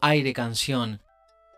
[0.00, 1.00] Aire Canción.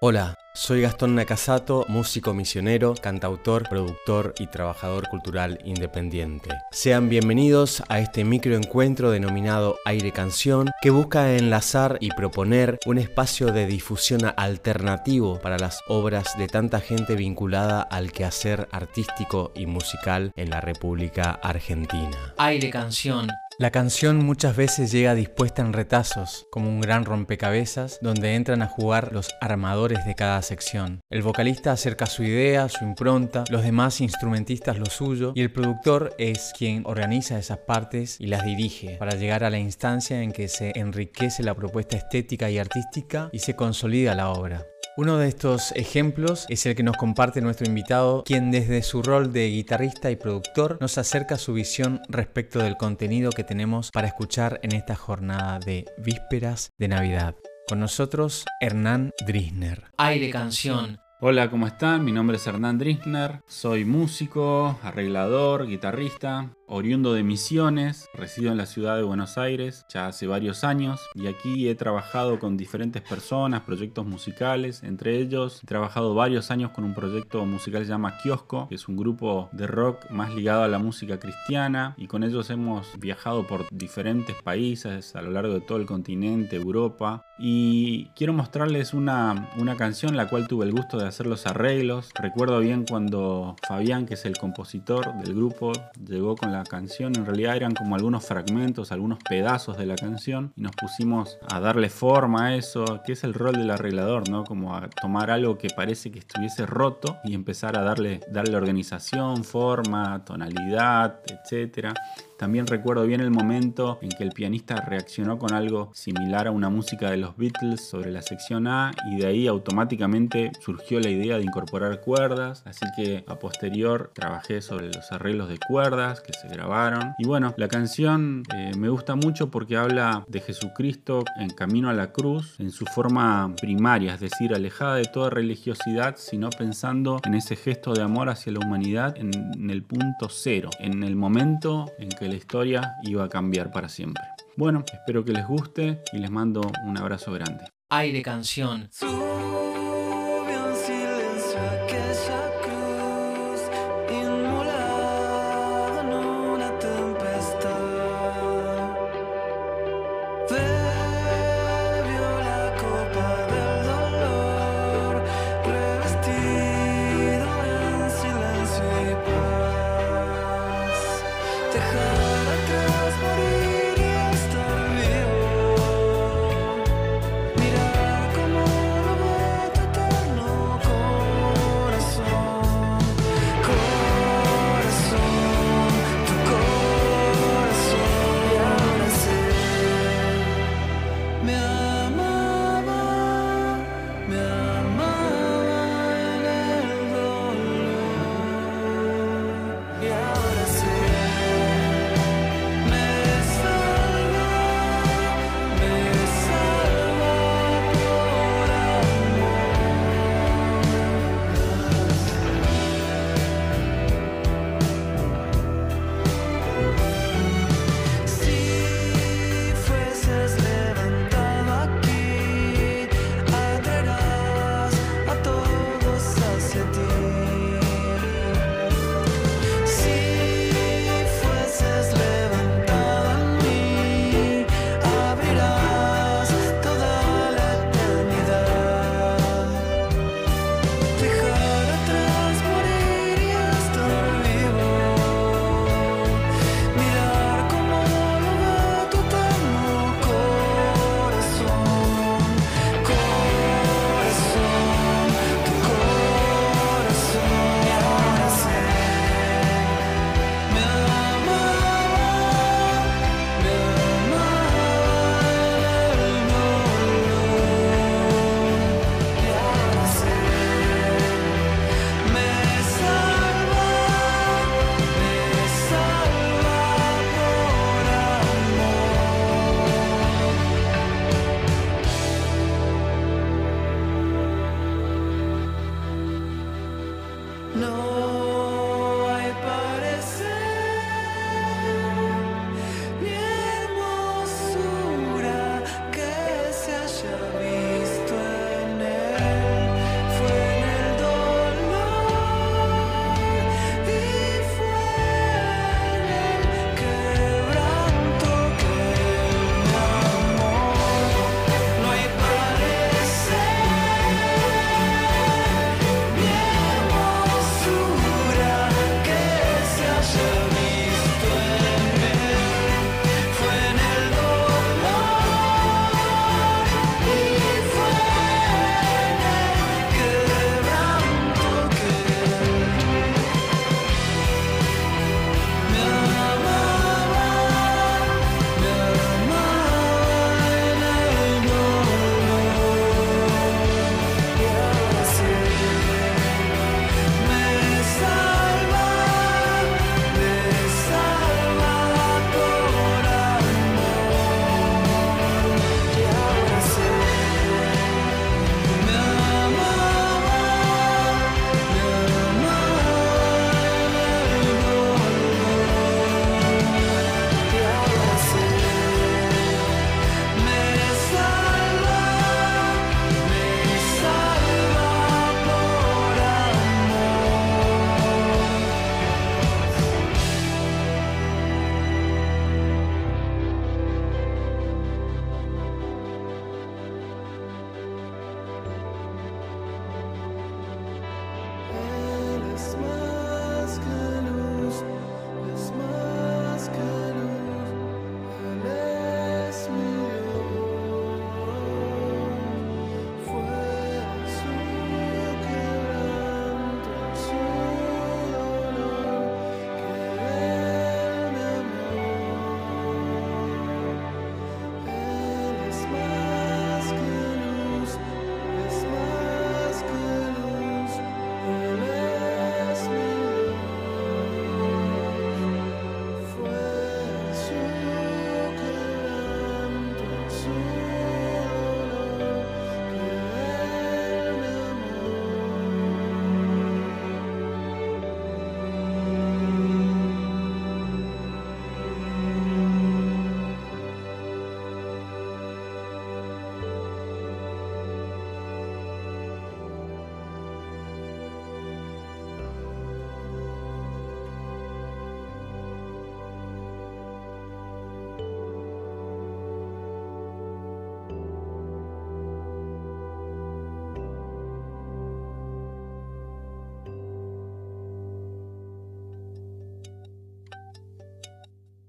[0.00, 6.48] Hola, soy Gastón Nakasato, músico misionero, cantautor, productor y trabajador cultural independiente.
[6.72, 13.52] Sean bienvenidos a este microencuentro denominado Aire Canción que busca enlazar y proponer un espacio
[13.52, 20.32] de difusión alternativo para las obras de tanta gente vinculada al quehacer artístico y musical
[20.36, 22.34] en la República Argentina.
[22.38, 23.28] Aire Canción.
[23.60, 28.68] La canción muchas veces llega dispuesta en retazos, como un gran rompecabezas donde entran a
[28.68, 31.02] jugar los armadores de cada sección.
[31.10, 36.14] El vocalista acerca su idea, su impronta, los demás instrumentistas lo suyo y el productor
[36.16, 40.48] es quien organiza esas partes y las dirige para llegar a la instancia en que
[40.48, 44.64] se enriquece la propuesta estética y artística y se consolida la obra.
[45.00, 49.32] Uno de estos ejemplos es el que nos comparte nuestro invitado, quien desde su rol
[49.32, 54.60] de guitarrista y productor nos acerca su visión respecto del contenido que tenemos para escuchar
[54.62, 57.34] en esta jornada de vísperas de Navidad.
[57.66, 59.84] Con nosotros, Hernán Drisner.
[59.96, 60.98] Aire Canción.
[61.22, 62.04] Hola, ¿cómo están?
[62.04, 68.64] Mi nombre es Hernán Drisner, soy músico, arreglador, guitarrista, oriundo de Misiones, resido en la
[68.64, 73.62] ciudad de Buenos Aires ya hace varios años y aquí he trabajado con diferentes personas,
[73.62, 78.18] proyectos musicales, entre ellos he trabajado varios años con un proyecto musical que se llama
[78.22, 82.22] Kiosco, que es un grupo de rock más ligado a la música cristiana y con
[82.22, 88.06] ellos hemos viajado por diferentes países a lo largo de todo el continente, Europa y
[88.14, 92.10] quiero mostrarles una, una canción la cual tuve el gusto de hacer los arreglos.
[92.14, 95.72] Recuerdo bien cuando Fabián, que es el compositor del grupo,
[96.06, 97.14] llegó con la canción.
[97.16, 101.60] En realidad eran como algunos fragmentos, algunos pedazos de la canción y nos pusimos a
[101.60, 104.44] darle forma a eso, que es el rol del arreglador, ¿no?
[104.44, 109.44] Como a tomar algo que parece que estuviese roto y empezar a darle, darle organización,
[109.44, 111.94] forma, tonalidad, etcétera.
[112.40, 116.70] También recuerdo bien el momento en que el pianista reaccionó con algo similar a una
[116.70, 121.36] música de los Beatles sobre la sección A y de ahí automáticamente surgió la idea
[121.36, 126.48] de incorporar cuerdas, así que a posterior trabajé sobre los arreglos de cuerdas que se
[126.48, 127.12] grabaron.
[127.18, 131.92] Y bueno, la canción eh, me gusta mucho porque habla de Jesucristo en camino a
[131.92, 137.34] la cruz en su forma primaria, es decir, alejada de toda religiosidad, sino pensando en
[137.34, 141.92] ese gesto de amor hacia la humanidad en, en el punto cero, en el momento
[141.98, 144.24] en que la historia iba a cambiar para siempre.
[144.56, 147.64] Bueno, espero que les guste y les mando un abrazo grande.
[147.90, 148.88] Aire Canción.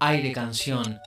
[0.02, 1.00] Aire canción,